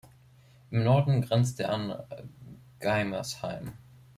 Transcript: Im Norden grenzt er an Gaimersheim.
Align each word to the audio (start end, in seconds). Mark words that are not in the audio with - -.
Im 0.71 0.83
Norden 0.83 1.21
grenzt 1.21 1.59
er 1.59 1.71
an 1.73 1.95
Gaimersheim. 2.79 3.73